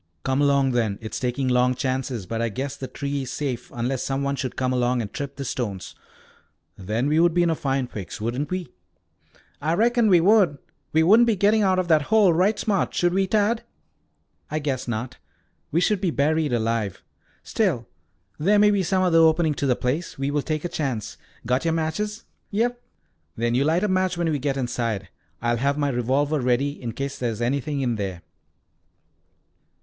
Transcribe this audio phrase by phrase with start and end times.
[0.23, 0.97] "Come along then.
[0.99, 4.35] It is taking long chances, but I guess the tree is safe unless some one
[4.35, 5.93] should come along and trip the stones.
[6.75, 8.69] Then we would be in a fine fix, shouldn't we?"
[9.61, 10.57] "I reckon we would.
[10.91, 13.63] We wouldn't be getting out of that hole, right smart, should we, Tad?"
[14.49, 15.17] "I guess not.
[15.71, 17.03] We should be buried alive."
[17.43, 17.85] "Still,
[18.39, 20.17] there may be some other opening to the place.
[20.17, 21.15] We will take a chance.
[21.45, 22.71] Got your matches?" "Yes."
[23.35, 25.09] "Then you light a match when we get inside.
[25.43, 28.23] I'll have my revolver ready in case there is anything in there."